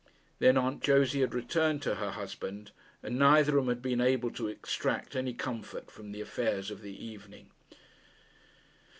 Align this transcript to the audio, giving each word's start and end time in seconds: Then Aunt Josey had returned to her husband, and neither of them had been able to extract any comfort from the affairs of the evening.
Then 0.39 0.57
Aunt 0.57 0.81
Josey 0.81 1.21
had 1.21 1.35
returned 1.35 1.83
to 1.83 1.93
her 1.93 2.09
husband, 2.09 2.71
and 3.03 3.19
neither 3.19 3.59
of 3.59 3.65
them 3.65 3.69
had 3.69 3.83
been 3.83 4.01
able 4.01 4.31
to 4.31 4.47
extract 4.47 5.15
any 5.15 5.35
comfort 5.35 5.91
from 5.91 6.11
the 6.11 6.21
affairs 6.21 6.71
of 6.71 6.81
the 6.81 7.05
evening. 7.05 7.51